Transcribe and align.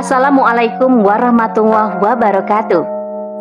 Assalamualaikum 0.00 1.04
warahmatullahi 1.04 2.00
wabarakatuh. 2.00 2.88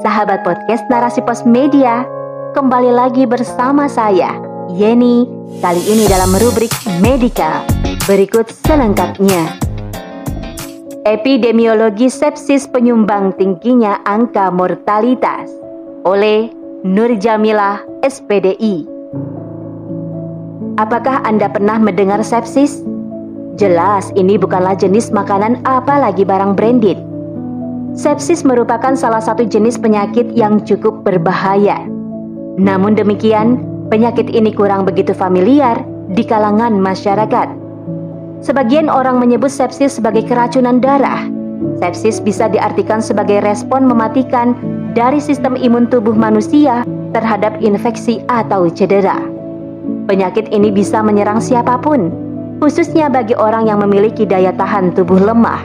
Sahabat 0.04 0.44
podcast 0.44 0.84
Narasi 0.92 1.24
Pos 1.24 1.48
Media, 1.48 2.04
kembali 2.52 2.92
lagi 2.92 3.24
bersama 3.24 3.88
saya, 3.88 4.36
Yeni, 4.68 5.24
kali 5.64 5.80
ini 5.88 6.04
dalam 6.12 6.36
rubrik 6.36 6.68
Medical. 7.00 7.64
Berikut 8.04 8.52
selengkapnya. 8.68 9.56
Epidemiologi 11.08 12.12
sepsis 12.12 12.68
penyumbang 12.68 13.40
tingginya 13.40 14.04
angka 14.04 14.52
mortalitas 14.52 15.48
oleh 16.04 16.52
Nur 16.84 17.16
Jamilah, 17.16 17.88
SPDI. 18.04 18.84
Apakah 20.76 21.24
Anda 21.24 21.48
pernah 21.48 21.80
mendengar 21.80 22.20
sepsis? 22.20 22.84
Jelas 23.60 24.16
ini 24.16 24.40
bukanlah 24.40 24.80
jenis 24.80 25.12
makanan 25.12 25.60
apalagi 25.68 26.24
barang 26.24 26.56
branded. 26.56 26.96
Sepsis 27.92 28.48
merupakan 28.48 28.96
salah 28.96 29.20
satu 29.20 29.44
jenis 29.44 29.76
penyakit 29.76 30.32
yang 30.32 30.64
cukup 30.64 31.04
berbahaya. 31.04 31.84
Namun 32.56 32.96
demikian, 32.96 33.60
penyakit 33.92 34.32
ini 34.32 34.56
kurang 34.56 34.88
begitu 34.88 35.12
familiar 35.12 35.76
di 36.16 36.24
kalangan 36.24 36.80
masyarakat. 36.80 37.52
Sebagian 38.40 38.88
orang 38.88 39.20
menyebut 39.20 39.52
sepsis 39.52 40.00
sebagai 40.00 40.24
keracunan 40.24 40.80
darah. 40.80 41.28
Sepsis 41.84 42.24
bisa 42.24 42.48
diartikan 42.48 43.04
sebagai 43.04 43.44
respon 43.44 43.84
mematikan 43.84 44.56
dari 44.96 45.20
sistem 45.20 45.60
imun 45.60 45.92
tubuh 45.92 46.16
manusia 46.16 46.88
terhadap 47.12 47.60
infeksi 47.60 48.24
atau 48.32 48.72
cedera. 48.72 49.20
Penyakit 50.08 50.48
ini 50.56 50.72
bisa 50.72 51.04
menyerang 51.04 51.44
siapa 51.44 51.76
pun, 51.84 52.29
khususnya 52.60 53.08
bagi 53.08 53.34
orang 53.34 53.72
yang 53.72 53.80
memiliki 53.80 54.28
daya 54.28 54.52
tahan 54.54 54.92
tubuh 54.94 55.18
lemah. 55.18 55.64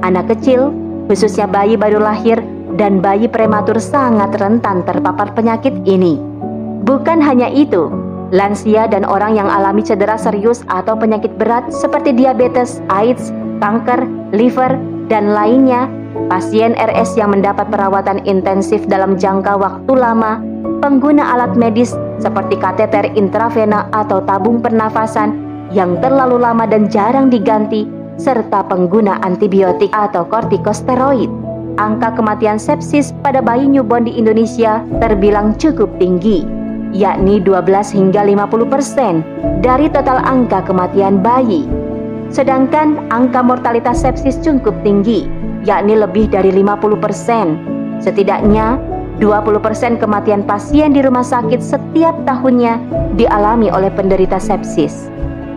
Anak 0.00 0.32
kecil, 0.32 0.72
khususnya 1.06 1.44
bayi 1.44 1.76
baru 1.76 2.00
lahir 2.00 2.40
dan 2.80 3.04
bayi 3.04 3.28
prematur 3.28 3.76
sangat 3.76 4.32
rentan 4.40 4.82
terpapar 4.88 5.36
penyakit 5.36 5.76
ini. 5.84 6.16
Bukan 6.88 7.20
hanya 7.20 7.52
itu, 7.52 7.92
lansia 8.32 8.88
dan 8.88 9.04
orang 9.04 9.36
yang 9.36 9.46
alami 9.52 9.84
cedera 9.84 10.16
serius 10.16 10.64
atau 10.72 10.96
penyakit 10.96 11.36
berat 11.36 11.68
seperti 11.68 12.16
diabetes, 12.16 12.80
AIDS, 12.88 13.30
kanker, 13.60 14.08
liver, 14.32 14.80
dan 15.12 15.36
lainnya, 15.36 15.92
pasien 16.32 16.72
RS 16.80 17.20
yang 17.20 17.36
mendapat 17.36 17.68
perawatan 17.68 18.24
intensif 18.24 18.88
dalam 18.88 19.20
jangka 19.20 19.60
waktu 19.60 19.92
lama, 19.92 20.40
pengguna 20.80 21.36
alat 21.36 21.52
medis 21.52 21.92
seperti 22.16 22.56
kateter 22.56 23.12
intravena 23.12 23.92
atau 23.92 24.24
tabung 24.24 24.64
pernafasan 24.64 25.49
yang 25.70 25.98
terlalu 26.02 26.42
lama 26.42 26.66
dan 26.66 26.90
jarang 26.90 27.30
diganti, 27.30 27.86
serta 28.18 28.66
pengguna 28.66 29.22
antibiotik 29.22 29.88
atau 29.94 30.26
kortikosteroid. 30.26 31.30
Angka 31.78 32.12
kematian 32.18 32.60
sepsis 32.60 33.14
pada 33.24 33.40
bayi 33.40 33.64
newborn 33.64 34.04
di 34.04 34.12
Indonesia 34.12 34.84
terbilang 35.00 35.56
cukup 35.56 35.88
tinggi, 35.96 36.44
yakni 36.92 37.40
12 37.40 37.94
hingga 37.94 38.20
50 38.26 38.66
persen 38.68 39.24
dari 39.64 39.88
total 39.88 40.20
angka 40.26 40.66
kematian 40.66 41.22
bayi. 41.22 41.64
Sedangkan 42.28 43.10
angka 43.10 43.40
mortalitas 43.40 44.02
sepsis 44.04 44.38
cukup 44.42 44.74
tinggi, 44.84 45.24
yakni 45.64 45.96
lebih 45.96 46.28
dari 46.28 46.52
50 46.52 46.98
persen. 47.00 47.58
Setidaknya 48.02 48.76
20 49.22 49.60
persen 49.60 49.96
kematian 49.96 50.44
pasien 50.44 50.92
di 50.92 51.00
rumah 51.00 51.24
sakit 51.24 51.60
setiap 51.62 52.16
tahunnya 52.24 52.76
dialami 53.16 53.68
oleh 53.72 53.92
penderita 53.92 54.36
sepsis. 54.36 55.10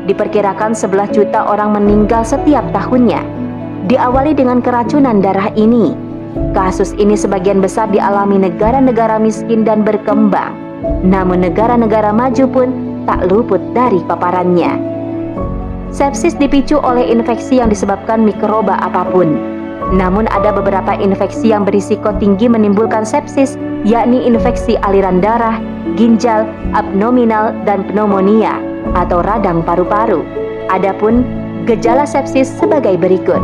Diperkirakan 0.03 0.75
11 0.75 1.15
juta 1.15 1.47
orang 1.47 1.79
meninggal 1.79 2.27
setiap 2.27 2.67
tahunnya. 2.75 3.23
Diawali 3.87 4.35
dengan 4.35 4.59
keracunan 4.59 5.23
darah 5.23 5.47
ini. 5.55 5.95
Kasus 6.51 6.91
ini 6.99 7.15
sebagian 7.15 7.63
besar 7.63 7.87
dialami 7.87 8.35
negara-negara 8.35 9.15
miskin 9.15 9.63
dan 9.63 9.87
berkembang. 9.87 10.59
Namun 11.07 11.47
negara-negara 11.47 12.11
maju 12.11 12.45
pun 12.51 12.67
tak 13.07 13.31
luput 13.31 13.63
dari 13.71 14.03
paparannya. 14.03 14.75
Sepsis 15.95 16.35
dipicu 16.35 16.83
oleh 16.83 17.07
infeksi 17.07 17.63
yang 17.63 17.71
disebabkan 17.71 18.27
mikroba 18.27 18.75
apa 18.83 19.07
pun. 19.07 19.39
Namun 19.95 20.27
ada 20.35 20.51
beberapa 20.51 20.99
infeksi 20.99 21.55
yang 21.55 21.63
berisiko 21.63 22.11
tinggi 22.19 22.51
menimbulkan 22.51 23.07
sepsis, 23.07 23.55
yakni 23.87 24.19
infeksi 24.27 24.75
aliran 24.83 25.23
darah, 25.23 25.63
ginjal, 25.95 26.43
abdominal, 26.75 27.55
dan 27.63 27.87
pneumonia 27.87 28.72
atau 28.93 29.21
radang 29.25 29.65
paru-paru. 29.65 30.21
Adapun 30.69 31.25
gejala 31.69 32.07
sepsis 32.07 32.49
sebagai 32.49 32.97
berikut. 32.97 33.41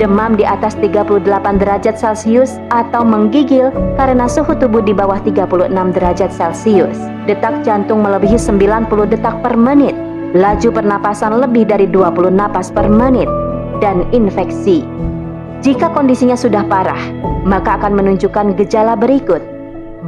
Demam 0.00 0.34
di 0.34 0.42
atas 0.42 0.72
38 0.80 1.28
derajat 1.60 1.94
Celcius 2.00 2.56
atau 2.72 3.04
menggigil 3.04 3.68
karena 4.00 4.24
suhu 4.24 4.56
tubuh 4.56 4.80
di 4.80 4.96
bawah 4.96 5.20
36 5.20 5.68
derajat 5.68 6.32
Celcius. 6.32 6.96
Detak 7.28 7.60
jantung 7.62 8.00
melebihi 8.00 8.40
90 8.40 8.88
detak 9.12 9.38
per 9.44 9.54
menit. 9.54 9.94
Laju 10.32 10.72
pernapasan 10.72 11.44
lebih 11.44 11.68
dari 11.68 11.84
20 11.84 12.32
napas 12.32 12.72
per 12.72 12.88
menit 12.88 13.28
dan 13.84 14.08
infeksi. 14.16 14.80
Jika 15.60 15.92
kondisinya 15.92 16.34
sudah 16.34 16.64
parah, 16.66 16.98
maka 17.44 17.76
akan 17.78 17.92
menunjukkan 17.94 18.56
gejala 18.58 18.96
berikut. 18.96 19.44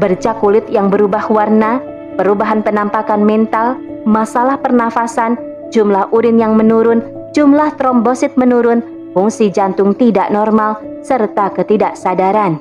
Bercak 0.01 0.41
kulit 0.43 0.67
yang 0.73 0.91
berubah 0.91 1.29
warna, 1.31 1.79
perubahan 2.19 2.65
penampakan 2.65 3.23
mental, 3.23 3.79
masalah 4.05 4.61
pernafasan, 4.61 5.37
jumlah 5.73 6.09
urin 6.15 6.39
yang 6.41 6.55
menurun, 6.55 7.03
jumlah 7.35 7.75
trombosit 7.77 8.37
menurun, 8.39 8.85
fungsi 9.13 9.51
jantung 9.51 9.93
tidak 9.97 10.31
normal, 10.31 10.79
serta 11.05 11.53
ketidaksadaran. 11.53 12.61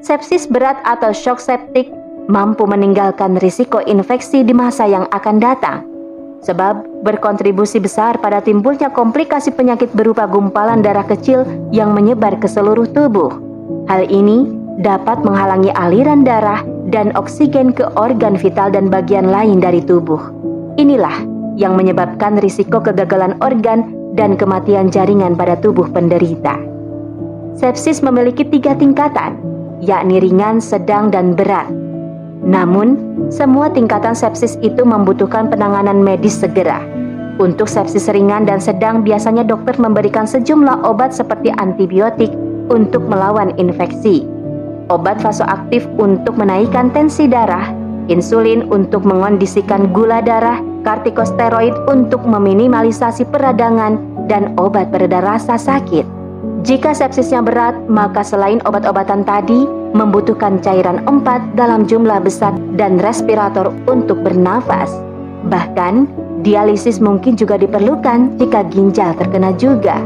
Sepsis 0.00 0.48
berat 0.48 0.80
atau 0.88 1.12
shock 1.12 1.38
septik 1.38 1.92
mampu 2.30 2.64
meninggalkan 2.64 3.36
risiko 3.42 3.84
infeksi 3.84 4.40
di 4.40 4.56
masa 4.56 4.88
yang 4.88 5.04
akan 5.12 5.36
datang, 5.36 5.84
sebab 6.40 7.04
berkontribusi 7.04 7.82
besar 7.82 8.16
pada 8.16 8.40
timbulnya 8.40 8.88
komplikasi 8.88 9.52
penyakit 9.52 9.92
berupa 9.92 10.24
gumpalan 10.24 10.80
darah 10.80 11.04
kecil 11.04 11.44
yang 11.74 11.92
menyebar 11.92 12.40
ke 12.40 12.48
seluruh 12.48 12.88
tubuh. 12.88 13.34
Hal 13.92 14.08
ini 14.08 14.48
dapat 14.80 15.20
menghalangi 15.20 15.68
aliran 15.76 16.24
darah 16.24 16.64
dan 16.88 17.12
oksigen 17.12 17.76
ke 17.76 17.84
organ 18.00 18.40
vital 18.40 18.72
dan 18.72 18.88
bagian 18.88 19.28
lain 19.28 19.60
dari 19.60 19.84
tubuh. 19.84 20.40
Inilah 20.78 21.26
yang 21.58 21.74
menyebabkan 21.74 22.38
risiko 22.38 22.78
kegagalan 22.78 23.34
organ 23.42 23.90
dan 24.14 24.34
kematian 24.38 24.90
jaringan 24.90 25.34
pada 25.34 25.58
tubuh 25.58 25.86
penderita. 25.90 26.58
Sepsis 27.58 28.00
memiliki 28.00 28.46
tiga 28.46 28.78
tingkatan, 28.78 29.36
yakni 29.82 30.22
ringan, 30.22 30.62
sedang, 30.62 31.10
dan 31.10 31.34
berat. 31.34 31.66
Namun, 32.40 32.96
semua 33.28 33.68
tingkatan 33.68 34.16
sepsis 34.16 34.56
itu 34.64 34.80
membutuhkan 34.80 35.52
penanganan 35.52 36.00
medis 36.00 36.40
segera. 36.40 36.80
Untuk 37.36 37.68
sepsis 37.68 38.08
ringan 38.08 38.48
dan 38.48 38.60
sedang, 38.60 39.04
biasanya 39.04 39.44
dokter 39.44 39.76
memberikan 39.76 40.24
sejumlah 40.24 40.84
obat 40.84 41.12
seperti 41.12 41.52
antibiotik 41.60 42.32
untuk 42.72 43.04
melawan 43.04 43.52
infeksi, 43.60 44.24
obat 44.88 45.20
vasoaktif 45.20 45.84
untuk 46.00 46.36
menaikkan 46.36 46.88
tensi 46.92 47.28
darah, 47.28 47.79
insulin 48.10 48.66
untuk 48.68 49.06
mengondisikan 49.06 49.94
gula 49.94 50.20
darah, 50.20 50.58
kortikosteroid 50.82 51.72
untuk 51.86 52.20
meminimalisasi 52.26 53.24
peradangan, 53.30 54.26
dan 54.26 54.52
obat 54.58 54.90
pereda 54.90 55.22
rasa 55.22 55.54
sakit. 55.56 56.04
Jika 56.60 56.92
sepsisnya 56.92 57.40
berat, 57.40 57.72
maka 57.88 58.20
selain 58.20 58.60
obat-obatan 58.68 59.24
tadi, 59.24 59.64
membutuhkan 59.96 60.60
cairan 60.60 61.00
empat 61.08 61.56
dalam 61.56 61.88
jumlah 61.88 62.20
besar 62.20 62.52
dan 62.76 63.00
respirator 63.00 63.72
untuk 63.88 64.20
bernafas. 64.20 64.92
Bahkan, 65.48 66.04
dialisis 66.44 67.00
mungkin 67.00 67.32
juga 67.34 67.56
diperlukan 67.56 68.36
jika 68.36 68.68
ginjal 68.68 69.16
terkena 69.16 69.56
juga. 69.56 69.96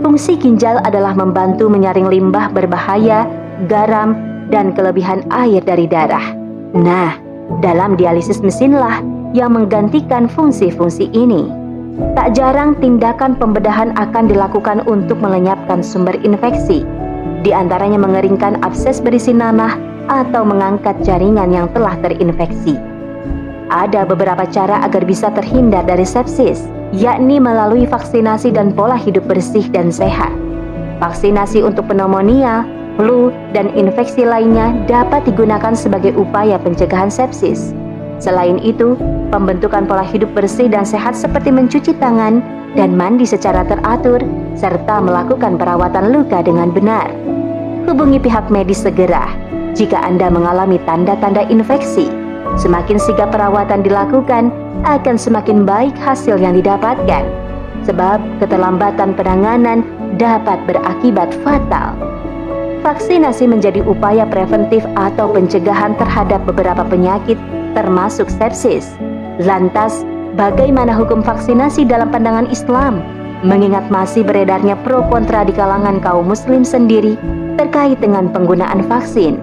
Fungsi 0.00 0.34
ginjal 0.40 0.80
adalah 0.82 1.12
membantu 1.12 1.68
menyaring 1.68 2.08
limbah 2.08 2.48
berbahaya, 2.50 3.28
garam, 3.68 4.16
dan 4.48 4.72
kelebihan 4.72 5.22
air 5.30 5.60
dari 5.62 5.86
darah. 5.86 6.34
Nah, 6.72 7.14
dalam 7.60 7.98
dialisis 7.98 8.40
mesinlah 8.40 9.02
yang 9.36 9.52
menggantikan 9.52 10.30
fungsi-fungsi 10.30 11.12
ini. 11.12 11.48
Tak 12.16 12.32
jarang 12.32 12.72
tindakan 12.80 13.36
pembedahan 13.36 13.92
akan 14.00 14.24
dilakukan 14.30 14.80
untuk 14.88 15.20
melenyapkan 15.20 15.84
sumber 15.84 16.16
infeksi, 16.24 16.88
di 17.44 17.52
antaranya 17.52 18.00
mengeringkan 18.00 18.64
abses 18.64 19.02
berisi 19.02 19.36
nanah 19.36 19.76
atau 20.08 20.42
mengangkat 20.42 20.96
jaringan 21.04 21.52
yang 21.52 21.68
telah 21.76 21.94
terinfeksi. 22.00 22.80
Ada 23.72 24.04
beberapa 24.04 24.44
cara 24.48 24.84
agar 24.84 25.04
bisa 25.04 25.32
terhindar 25.32 25.84
dari 25.84 26.04
sepsis, 26.04 26.68
yakni 26.92 27.40
melalui 27.40 27.88
vaksinasi 27.88 28.52
dan 28.52 28.72
pola 28.76 28.96
hidup 28.96 29.24
bersih 29.24 29.64
dan 29.72 29.88
sehat. 29.88 30.32
Vaksinasi 31.00 31.64
untuk 31.64 31.88
pneumonia, 31.88 32.68
flu, 32.96 33.32
dan 33.56 33.72
infeksi 33.72 34.24
lainnya 34.26 34.74
dapat 34.88 35.24
digunakan 35.24 35.72
sebagai 35.72 36.16
upaya 36.16 36.56
pencegahan 36.60 37.12
sepsis. 37.12 37.72
Selain 38.22 38.62
itu, 38.62 38.94
pembentukan 39.34 39.84
pola 39.88 40.06
hidup 40.06 40.30
bersih 40.36 40.70
dan 40.70 40.86
sehat 40.86 41.18
seperti 41.18 41.50
mencuci 41.50 41.96
tangan, 41.98 42.38
dan 42.78 42.94
mandi 42.94 43.26
secara 43.26 43.66
teratur, 43.66 44.22
serta 44.54 45.02
melakukan 45.02 45.58
perawatan 45.58 46.14
luka 46.14 46.40
dengan 46.40 46.70
benar. 46.70 47.10
Hubungi 47.90 48.22
pihak 48.22 48.46
medis 48.46 48.86
segera 48.86 49.26
jika 49.74 49.98
Anda 50.04 50.30
mengalami 50.30 50.78
tanda-tanda 50.86 51.48
infeksi. 51.50 52.08
Semakin 52.60 53.00
sigap 53.00 53.32
perawatan 53.32 53.80
dilakukan, 53.82 54.52
akan 54.84 55.16
semakin 55.16 55.64
baik 55.64 55.96
hasil 55.98 56.36
yang 56.36 56.54
didapatkan. 56.54 57.24
Sebab 57.82 58.22
keterlambatan 58.38 59.16
penanganan 59.18 59.82
dapat 60.20 60.60
berakibat 60.68 61.34
fatal. 61.42 61.96
Vaksinasi 62.82 63.46
menjadi 63.46 63.78
upaya 63.86 64.26
preventif 64.26 64.82
atau 64.98 65.30
pencegahan 65.30 65.94
terhadap 65.94 66.42
beberapa 66.50 66.82
penyakit 66.82 67.38
termasuk 67.78 68.26
sepsis. 68.26 68.98
Lantas, 69.38 70.02
bagaimana 70.34 70.90
hukum 70.90 71.22
vaksinasi 71.22 71.86
dalam 71.86 72.10
pandangan 72.10 72.50
Islam? 72.50 72.98
Mengingat 73.46 73.86
masih 73.86 74.26
beredarnya 74.26 74.74
pro 74.82 75.06
kontra 75.06 75.46
di 75.46 75.54
kalangan 75.54 76.02
kaum 76.02 76.26
muslim 76.26 76.66
sendiri 76.66 77.14
terkait 77.54 78.02
dengan 78.02 78.26
penggunaan 78.26 78.82
vaksin. 78.90 79.38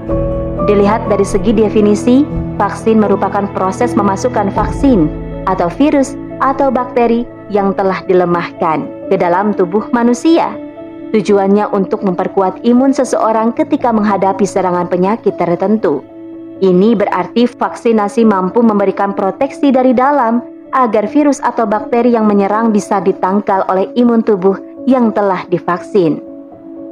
Dilihat 0.68 1.08
dari 1.08 1.24
segi 1.24 1.56
definisi, 1.56 2.28
vaksin 2.60 3.00
merupakan 3.00 3.48
proses 3.56 3.96
memasukkan 3.96 4.52
vaksin 4.52 5.08
atau 5.48 5.72
virus 5.80 6.20
atau 6.44 6.68
bakteri 6.68 7.24
yang 7.48 7.72
telah 7.72 8.04
dilemahkan 8.04 8.84
ke 9.08 9.16
dalam 9.16 9.56
tubuh 9.56 9.88
manusia 9.96 10.52
Tujuannya 11.10 11.74
untuk 11.74 12.06
memperkuat 12.06 12.62
imun 12.62 12.94
seseorang 12.94 13.58
ketika 13.58 13.90
menghadapi 13.90 14.46
serangan 14.46 14.86
penyakit 14.86 15.42
tertentu. 15.42 16.06
Ini 16.62 16.94
berarti 16.94 17.50
vaksinasi 17.50 18.30
mampu 18.30 18.62
memberikan 18.62 19.18
proteksi 19.18 19.74
dari 19.74 19.98
dalam 19.98 20.38
agar 20.70 21.10
virus 21.10 21.42
atau 21.42 21.66
bakteri 21.66 22.14
yang 22.14 22.30
menyerang 22.30 22.70
bisa 22.70 23.02
ditangkal 23.02 23.66
oleh 23.74 23.90
imun 23.98 24.22
tubuh 24.22 24.54
yang 24.86 25.10
telah 25.10 25.50
divaksin. 25.50 26.22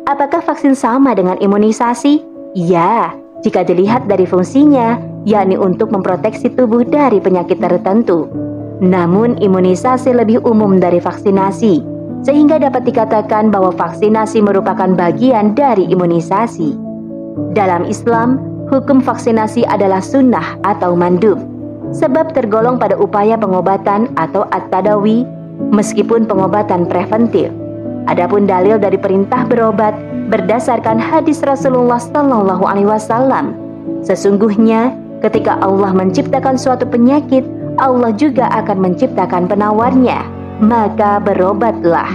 Apakah 0.10 0.42
vaksin 0.42 0.74
sama 0.74 1.14
dengan 1.14 1.38
imunisasi? 1.38 2.26
Ya, 2.58 3.14
jika 3.46 3.62
dilihat 3.62 4.10
dari 4.10 4.26
fungsinya, 4.26 4.98
yakni 5.30 5.62
untuk 5.62 5.94
memproteksi 5.94 6.50
tubuh 6.58 6.82
dari 6.82 7.22
penyakit 7.22 7.62
tertentu. 7.62 8.26
Namun, 8.82 9.38
imunisasi 9.38 10.10
lebih 10.16 10.42
umum 10.42 10.82
dari 10.82 10.98
vaksinasi 10.98 11.97
sehingga 12.28 12.60
dapat 12.60 12.84
dikatakan 12.84 13.56
bahwa 13.56 13.72
vaksinasi 13.72 14.44
merupakan 14.44 14.92
bagian 14.92 15.56
dari 15.56 15.88
imunisasi. 15.88 16.76
Dalam 17.56 17.88
Islam, 17.88 18.44
hukum 18.68 19.00
vaksinasi 19.00 19.64
adalah 19.64 20.04
sunnah 20.04 20.60
atau 20.68 20.92
mandub, 20.92 21.40
sebab 21.96 22.36
tergolong 22.36 22.76
pada 22.76 23.00
upaya 23.00 23.40
pengobatan 23.40 24.12
atau 24.20 24.44
at-tadawi 24.52 25.24
meskipun 25.72 26.28
pengobatan 26.28 26.84
preventif. 26.92 27.48
Adapun 28.12 28.44
dalil 28.44 28.76
dari 28.76 29.00
perintah 29.00 29.48
berobat 29.48 29.96
berdasarkan 30.28 31.00
hadis 31.00 31.40
Rasulullah 31.48 32.00
Shallallahu 32.00 32.68
Alaihi 32.68 32.92
Wasallam. 32.92 33.56
Sesungguhnya, 34.04 34.92
ketika 35.24 35.64
Allah 35.64 35.96
menciptakan 35.96 36.60
suatu 36.60 36.84
penyakit, 36.84 37.48
Allah 37.80 38.12
juga 38.12 38.52
akan 38.52 38.84
menciptakan 38.84 39.48
penawarnya 39.48 40.37
maka 40.64 41.22
berobatlah. 41.22 42.10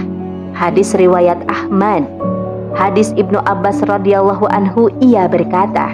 Hadis 0.53 0.93
riwayat 0.93 1.41
Ahmad. 1.49 2.05
Hadis 2.73 3.13
Ibnu 3.13 3.37
Abbas 3.45 3.85
radhiyallahu 3.85 4.49
anhu 4.49 4.89
ia 5.01 5.29
berkata, 5.29 5.93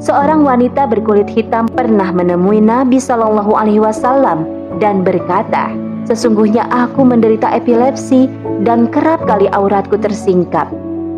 seorang 0.00 0.44
wanita 0.44 0.88
berkulit 0.88 1.28
hitam 1.28 1.68
pernah 1.68 2.08
menemui 2.12 2.64
Nabi 2.64 2.96
Shallallahu 2.96 3.52
alaihi 3.52 3.80
wasallam 3.80 4.48
dan 4.80 5.04
berkata, 5.04 5.72
Sesungguhnya 6.04 6.68
aku 6.68 7.00
menderita 7.00 7.48
epilepsi 7.56 8.28
dan 8.60 8.92
kerap 8.92 9.24
kali 9.24 9.48
auratku 9.56 9.96
tersingkap. 9.96 10.68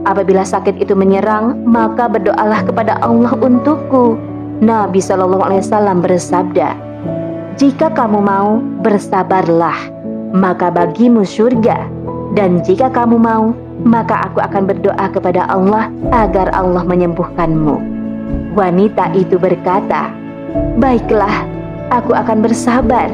Apabila 0.06 0.46
sakit 0.46 0.78
itu 0.78 0.94
menyerang, 0.94 1.58
maka 1.66 2.06
berdoalah 2.06 2.62
kepada 2.62 2.94
Allah 3.02 3.34
untukku. 3.34 4.14
Nabi 4.62 5.02
Shallallahu 5.02 5.42
Alaihi 5.42 5.62
Wasallam 5.66 6.00
bersabda, 6.00 6.68
jika 7.58 7.92
kamu 7.92 8.24
mau 8.24 8.62
bersabarlah 8.80 9.95
maka 10.34 10.72
bagimu 10.72 11.22
surga. 11.22 11.86
Dan 12.34 12.64
jika 12.64 12.90
kamu 12.90 13.16
mau, 13.16 13.54
maka 13.86 14.28
aku 14.30 14.42
akan 14.42 14.66
berdoa 14.66 15.06
kepada 15.12 15.46
Allah 15.46 15.92
agar 16.10 16.50
Allah 16.52 16.82
menyembuhkanmu. 16.84 17.76
Wanita 18.56 19.12
itu 19.14 19.36
berkata, 19.36 20.10
"Baiklah, 20.80 21.44
aku 21.92 22.16
akan 22.16 22.42
bersabar. 22.42 23.12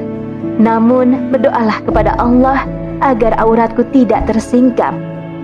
Namun, 0.56 1.35
berdoalah 1.35 1.82
kepada 1.82 2.14
Allah 2.19 2.64
agar 3.03 3.37
auratku 3.43 3.82
tidak 3.91 4.26
tersingkap." 4.31 4.94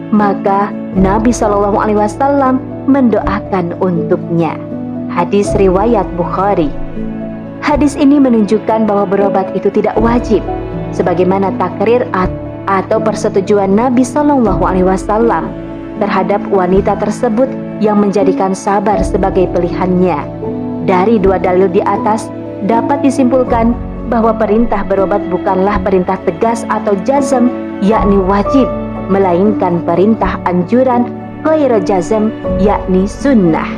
Maka 0.09 0.73
Nabi 0.97 1.35
Shallallahu 1.35 1.77
Alaihi 1.77 2.01
Wasallam 2.01 2.63
mendoakan 2.89 3.77
untuknya. 3.85 4.57
Hadis 5.13 5.53
riwayat 5.59 6.09
Bukhari. 6.17 6.73
Hadis 7.61 7.99
ini 7.99 8.17
menunjukkan 8.17 8.89
bahwa 8.89 9.05
berobat 9.05 9.53
itu 9.53 9.69
tidak 9.69 9.99
wajib, 10.01 10.41
sebagaimana 10.99 11.55
takrir 11.63 12.03
atau 12.67 12.99
persetujuan 12.99 13.71
Nabi 13.71 14.03
Shallallahu 14.03 14.67
Alaihi 14.67 14.91
Wasallam 14.91 15.47
terhadap 16.03 16.43
wanita 16.51 16.99
tersebut 16.99 17.47
yang 17.79 18.03
menjadikan 18.03 18.51
sabar 18.51 18.99
sebagai 19.07 19.47
pilihannya. 19.55 20.19
Dari 20.91 21.23
dua 21.23 21.39
dalil 21.39 21.71
di 21.71 21.79
atas 21.87 22.27
dapat 22.67 23.07
disimpulkan 23.07 23.71
bahwa 24.11 24.35
perintah 24.35 24.83
berobat 24.83 25.23
bukanlah 25.31 25.79
perintah 25.87 26.19
tegas 26.27 26.67
atau 26.67 26.99
jazm, 27.07 27.47
yakni 27.79 28.19
wajib, 28.19 28.67
melainkan 29.07 29.85
perintah 29.87 30.43
anjuran 30.51 31.07
ghair 31.47 31.71
jazm, 31.87 32.35
yakni 32.59 33.07
sunnah. 33.07 33.69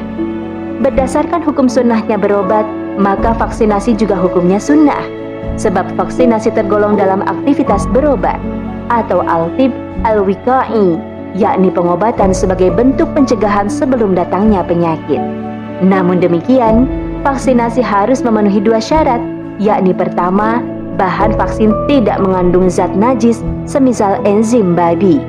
Berdasarkan 0.81 1.45
hukum 1.45 1.69
sunnahnya 1.69 2.17
berobat, 2.17 2.65
maka 2.97 3.37
vaksinasi 3.37 4.01
juga 4.01 4.17
hukumnya 4.17 4.57
sunnah 4.57 5.20
sebab 5.57 5.97
vaksinasi 5.99 6.53
tergolong 6.55 6.95
dalam 6.99 7.25
aktivitas 7.25 7.89
berobat 7.91 8.39
atau 8.91 9.23
altib 9.25 9.71
al-wiqai, 10.03 10.99
yakni 11.39 11.71
pengobatan 11.71 12.35
sebagai 12.35 12.75
bentuk 12.75 13.07
pencegahan 13.15 13.71
sebelum 13.71 14.19
datangnya 14.19 14.67
penyakit. 14.67 15.23
Namun 15.81 16.21
demikian, 16.21 16.85
vaksinasi 17.25 17.81
harus 17.81 18.21
memenuhi 18.21 18.61
dua 18.61 18.83
syarat, 18.83 19.23
yakni 19.63 19.97
pertama, 19.97 20.61
bahan 21.01 21.33
vaksin 21.41 21.73
tidak 21.89 22.21
mengandung 22.21 22.69
zat 22.69 22.93
najis 22.93 23.41
semisal 23.65 24.21
enzim 24.29 24.77
babi. 24.77 25.23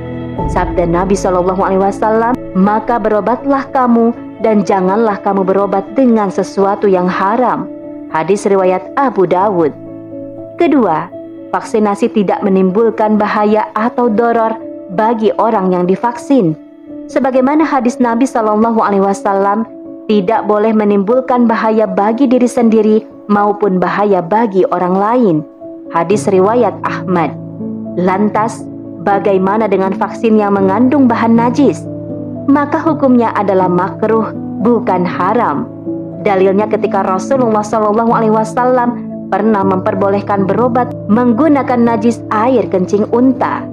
Sabda 0.51 0.87
Nabi 0.87 1.15
Shallallahu 1.15 1.61
Alaihi 1.63 1.83
Wasallam, 1.85 2.33
maka 2.57 2.99
berobatlah 2.99 3.63
kamu 3.71 4.11
dan 4.43 4.65
janganlah 4.67 5.21
kamu 5.21 5.45
berobat 5.45 5.85
dengan 5.95 6.27
sesuatu 6.33 6.89
yang 6.89 7.07
haram. 7.07 7.69
Hadis 8.11 8.43
riwayat 8.43 8.83
Abu 8.99 9.23
Dawud. 9.23 9.71
Kedua, 10.55 11.11
vaksinasi 11.51 12.11
tidak 12.15 12.41
menimbulkan 12.41 13.19
bahaya 13.19 13.67
atau 13.75 14.07
doror 14.07 14.55
bagi 14.95 15.31
orang 15.39 15.71
yang 15.71 15.83
divaksin. 15.87 16.55
Sebagaimana 17.11 17.67
hadis 17.67 17.99
Nabi 17.99 18.23
Shallallahu 18.23 18.79
Alaihi 18.79 19.03
Wasallam 19.03 19.67
tidak 20.07 20.47
boleh 20.47 20.71
menimbulkan 20.71 21.47
bahaya 21.47 21.87
bagi 21.87 22.27
diri 22.27 22.47
sendiri 22.47 23.03
maupun 23.27 23.79
bahaya 23.79 24.23
bagi 24.23 24.63
orang 24.71 24.95
lain. 24.95 25.35
Hadis 25.91 26.27
riwayat 26.31 26.75
Ahmad. 26.87 27.35
Lantas, 27.99 28.63
bagaimana 29.03 29.67
dengan 29.67 29.91
vaksin 29.91 30.39
yang 30.39 30.55
mengandung 30.55 31.07
bahan 31.11 31.35
najis? 31.35 31.83
Maka 32.47 32.79
hukumnya 32.79 33.35
adalah 33.35 33.67
makruh, 33.67 34.31
bukan 34.63 35.03
haram. 35.03 35.67
Dalilnya 36.23 36.71
ketika 36.71 37.03
Rasulullah 37.03 37.63
Shallallahu 37.63 38.11
Alaihi 38.15 38.35
Wasallam 38.35 39.10
pernah 39.31 39.63
memperbolehkan 39.63 40.43
berobat 40.43 40.91
menggunakan 41.07 41.79
najis 41.79 42.19
air 42.35 42.67
kencing 42.67 43.07
unta. 43.15 43.63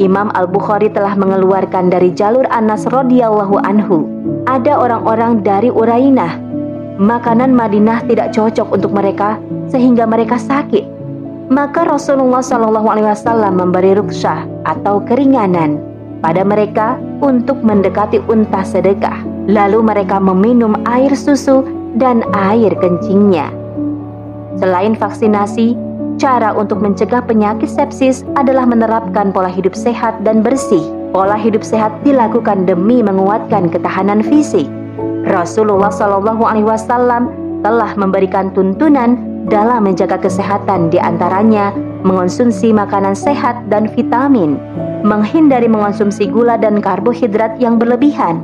Imam 0.00 0.32
Al-Bukhari 0.32 0.88
telah 0.92 1.12
mengeluarkan 1.16 1.92
dari 1.92 2.12
jalur 2.16 2.48
Anas 2.48 2.88
radhiyallahu 2.88 3.60
anhu. 3.60 4.08
Ada 4.48 4.76
orang-orang 4.76 5.44
dari 5.44 5.68
Urainah. 5.68 6.40
Makanan 6.96 7.52
Madinah 7.52 8.08
tidak 8.08 8.32
cocok 8.32 8.72
untuk 8.72 8.92
mereka 8.92 9.36
sehingga 9.68 10.08
mereka 10.08 10.40
sakit. 10.40 10.84
Maka 11.52 11.86
Rasulullah 11.86 12.42
Shallallahu 12.42 12.88
alaihi 12.90 13.06
wasallam 13.06 13.60
memberi 13.60 13.94
ruksah 13.94 14.48
atau 14.66 14.98
keringanan 15.04 15.78
pada 16.24 16.42
mereka 16.42 16.98
untuk 17.20 17.60
mendekati 17.60 18.18
unta 18.26 18.64
sedekah. 18.64 19.22
Lalu 19.46 19.78
mereka 19.78 20.18
meminum 20.18 20.74
air 20.88 21.12
susu 21.14 21.62
dan 21.96 22.24
air 22.34 22.74
kencingnya. 22.76 23.65
Selain 24.56 24.96
vaksinasi, 24.96 25.76
cara 26.16 26.56
untuk 26.56 26.80
mencegah 26.80 27.20
penyakit 27.24 27.68
sepsis 27.68 28.24
adalah 28.40 28.64
menerapkan 28.64 29.30
pola 29.30 29.52
hidup 29.52 29.76
sehat 29.76 30.16
dan 30.24 30.40
bersih. 30.40 30.80
Pola 31.12 31.36
hidup 31.36 31.60
sehat 31.60 31.92
dilakukan 32.04 32.64
demi 32.64 33.04
menguatkan 33.04 33.68
ketahanan 33.68 34.24
fisik. 34.24 34.64
Rasulullah 35.28 35.92
Shallallahu 35.92 36.44
Alaihi 36.44 36.68
Wasallam 36.68 37.32
telah 37.60 37.92
memberikan 37.98 38.54
tuntunan 38.54 39.18
dalam 39.50 39.86
menjaga 39.86 40.18
kesehatan 40.18 40.88
di 40.88 40.98
antaranya 40.98 41.74
mengonsumsi 42.06 42.70
makanan 42.70 43.18
sehat 43.18 43.58
dan 43.66 43.90
vitamin, 43.90 44.56
menghindari 45.02 45.66
mengonsumsi 45.66 46.30
gula 46.30 46.54
dan 46.56 46.78
karbohidrat 46.78 47.58
yang 47.58 47.76
berlebihan, 47.76 48.42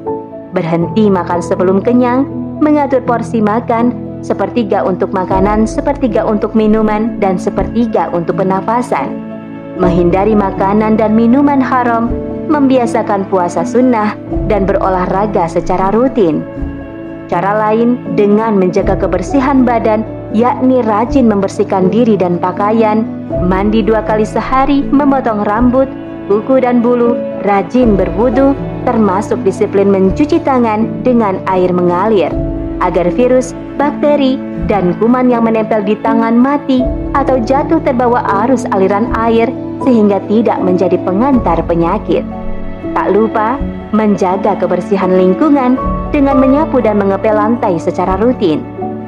berhenti 0.50 1.06
makan 1.06 1.38
sebelum 1.38 1.78
kenyang, 1.82 2.26
mengatur 2.58 3.02
porsi 3.06 3.38
makan, 3.38 4.11
sepertiga 4.22 4.86
untuk 4.86 5.10
makanan, 5.10 5.68
sepertiga 5.68 6.22
untuk 6.22 6.54
minuman, 6.56 7.18
dan 7.18 7.36
sepertiga 7.36 8.08
untuk 8.14 8.38
pernafasan. 8.40 9.12
Menghindari 9.76 10.32
makanan 10.32 10.96
dan 10.96 11.12
minuman 11.12 11.58
haram, 11.58 12.08
membiasakan 12.46 13.26
puasa 13.28 13.66
sunnah, 13.66 14.14
dan 14.46 14.64
berolahraga 14.64 15.50
secara 15.50 15.90
rutin. 15.90 16.40
Cara 17.26 17.54
lain 17.68 17.98
dengan 18.14 18.56
menjaga 18.56 18.94
kebersihan 18.94 19.66
badan 19.66 20.04
yakni 20.32 20.80
rajin 20.84 21.28
membersihkan 21.28 21.92
diri 21.92 22.16
dan 22.16 22.40
pakaian, 22.40 23.04
mandi 23.44 23.84
dua 23.84 24.00
kali 24.04 24.24
sehari, 24.24 24.84
memotong 24.84 25.44
rambut, 25.44 25.88
kuku 26.28 26.60
dan 26.64 26.80
bulu, 26.80 27.16
rajin 27.44 27.94
berwudu, 27.96 28.56
termasuk 28.88 29.40
disiplin 29.46 29.88
mencuci 29.92 30.40
tangan 30.42 30.88
dengan 31.06 31.38
air 31.46 31.70
mengalir, 31.70 32.32
agar 32.82 33.06
virus, 33.14 33.54
bakteri, 33.78 34.36
dan 34.66 34.98
kuman 34.98 35.30
yang 35.30 35.46
menempel 35.46 35.80
di 35.86 35.94
tangan 36.02 36.34
mati 36.34 36.82
atau 37.14 37.38
jatuh 37.38 37.78
terbawa 37.86 38.26
arus 38.44 38.66
aliran 38.74 39.08
air 39.14 39.46
sehingga 39.86 40.18
tidak 40.26 40.58
menjadi 40.58 40.98
pengantar 41.06 41.62
penyakit. 41.64 42.26
Tak 42.92 43.14
lupa 43.14 43.56
menjaga 43.94 44.58
kebersihan 44.58 45.14
lingkungan 45.14 45.78
dengan 46.10 46.42
menyapu 46.42 46.82
dan 46.82 46.98
mengepel 46.98 47.38
lantai 47.38 47.78
secara 47.78 48.18
rutin 48.20 48.60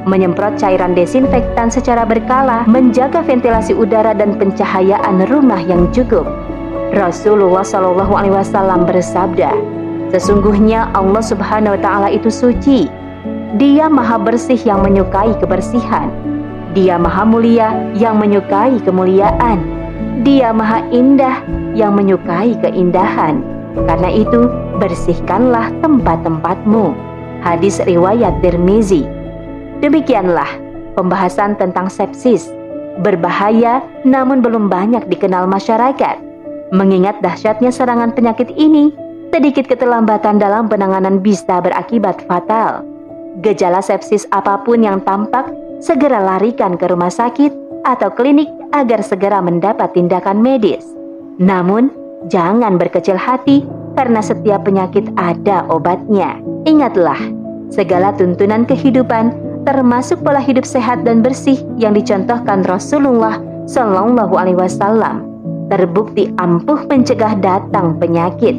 menyemprot 0.05 0.55
cairan 0.61 0.93
desinfektan 0.93 1.73
secara 1.73 2.05
berkala, 2.05 2.63
menjaga 2.69 3.25
ventilasi 3.25 3.73
udara 3.73 4.13
dan 4.13 4.37
pencahayaan 4.37 5.25
rumah 5.27 5.59
yang 5.59 5.89
cukup. 5.89 6.23
Rasulullah 6.93 7.65
Shallallahu 7.65 8.13
Alaihi 8.13 8.37
Wasallam 8.37 8.85
bersabda, 8.85 9.51
sesungguhnya 10.13 10.93
Allah 10.93 11.19
Subhanahu 11.25 11.75
Wa 11.75 11.81
Taala 11.81 12.07
itu 12.13 12.29
suci. 12.29 12.87
Dia 13.55 13.85
maha 13.85 14.17
bersih 14.17 14.57
yang 14.65 14.81
menyukai 14.81 15.37
kebersihan. 15.37 16.09
Dia 16.73 16.97
maha 16.97 17.23
mulia 17.23 17.71
yang 17.95 18.17
menyukai 18.17 18.81
kemuliaan. 18.81 19.61
Dia 20.25 20.49
maha 20.49 20.81
indah 20.89 21.45
yang 21.77 21.93
menyukai 21.93 22.57
keindahan. 22.59 23.39
Karena 23.75 24.09
itu, 24.09 24.49
bersihkanlah 24.81 25.71
tempat-tempatmu. 25.79 26.97
Hadis 27.45 27.77
riwayat 27.85 28.41
Tirmizi. 28.41 29.05
Demikianlah 29.79 30.49
pembahasan 30.97 31.59
tentang 31.59 31.91
sepsis. 31.91 32.49
Berbahaya 33.03 33.83
namun 34.07 34.39
belum 34.39 34.71
banyak 34.71 35.05
dikenal 35.11 35.45
masyarakat. 35.45 36.17
Mengingat 36.73 37.19
dahsyatnya 37.21 37.69
serangan 37.69 38.15
penyakit 38.15 38.49
ini, 38.55 38.89
sedikit 39.29 39.67
keterlambatan 39.67 40.39
dalam 40.39 40.71
penanganan 40.71 41.19
bisa 41.19 41.59
berakibat 41.59 42.23
fatal. 42.25 42.94
Gejala 43.43 43.83
sepsis 43.83 44.23
apa 44.31 44.63
pun 44.63 44.83
yang 44.83 45.03
tampak, 45.03 45.51
segera 45.83 46.23
larikan 46.23 46.79
ke 46.79 46.87
rumah 46.87 47.11
sakit 47.11 47.51
atau 47.83 48.09
klinik 48.13 48.47
agar 48.71 49.03
segera 49.03 49.43
mendapat 49.43 49.91
tindakan 49.91 50.39
medis. 50.39 50.83
Namun, 51.39 51.91
jangan 52.31 52.79
berkecil 52.79 53.19
hati 53.19 53.67
karena 53.99 54.23
setiap 54.23 54.63
penyakit 54.63 55.07
ada 55.19 55.67
obatnya. 55.67 56.39
Ingatlah, 56.63 57.19
segala 57.71 58.15
tuntunan 58.15 58.63
kehidupan 58.63 59.35
termasuk 59.65 60.21
pola 60.21 60.39
hidup 60.39 60.63
sehat 60.63 61.03
dan 61.03 61.25
bersih 61.25 61.57
yang 61.75 61.97
dicontohkan 61.97 62.61
Rasulullah 62.63 63.41
Shallallahu 63.65 64.37
Alaihi 64.37 64.61
Wasallam 64.61 65.25
terbukti 65.67 66.29
ampuh 66.37 66.85
mencegah 66.85 67.33
datang 67.41 67.97
penyakit. 67.97 68.53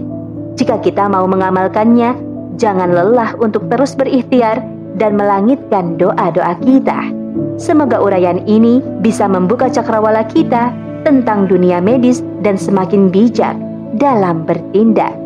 Jika 0.59 0.83
kita 0.83 1.07
mau 1.07 1.29
mengamalkannya, 1.29 2.17
jangan 2.57 2.93
lelah 2.93 3.37
untuk 3.41 3.69
terus 3.69 3.97
berikhtiar 3.97 4.61
dan 4.97 5.17
melangitkan 5.17 6.01
doa-doa 6.01 6.57
kita. 6.65 7.13
Semoga 7.61 8.01
uraian 8.01 8.41
ini 8.49 8.81
bisa 9.05 9.29
membuka 9.29 9.69
cakrawala 9.69 10.25
kita 10.29 10.73
tentang 11.05 11.47
dunia 11.47 11.81
medis 11.81 12.25
dan 12.41 12.57
semakin 12.57 13.13
bijak 13.13 13.55
dalam 14.01 14.45
bertindak. 14.49 15.26